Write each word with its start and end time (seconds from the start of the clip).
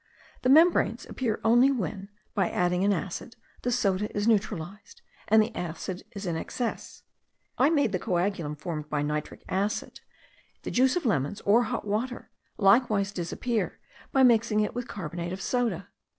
The 0.41 0.49
membranes 0.49 1.05
appear 1.05 1.39
only 1.43 1.69
when, 1.71 2.09
by 2.33 2.49
adding 2.49 2.83
an 2.83 2.91
acid, 2.91 3.35
the 3.61 3.71
soda 3.71 4.11
is 4.17 4.27
neutralized, 4.27 5.03
and 5.27 5.43
the 5.43 5.55
acid 5.55 6.05
is 6.13 6.25
in 6.25 6.35
excess. 6.35 7.03
I 7.59 7.69
made 7.69 7.91
the 7.91 7.99
coagulum 7.99 8.55
formed 8.55 8.89
by 8.89 9.03
nitric 9.03 9.43
acid, 9.47 9.99
the 10.63 10.71
juice 10.71 10.95
of 10.95 11.05
lemons, 11.05 11.41
or 11.41 11.65
hot 11.65 11.85
water, 11.85 12.31
likewise 12.57 13.11
disappear 13.11 13.77
by 14.11 14.23
mixing 14.23 14.61
it 14.61 14.73
with 14.73 14.87
carbonate 14.87 15.33
of 15.33 15.39
soda. 15.39 15.87